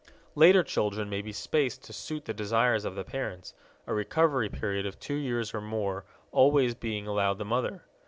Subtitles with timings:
[0.33, 3.53] Later children may be spaced to suit the desires of the parents,
[3.85, 7.83] a recovery period of two years or more always being allowed the mother.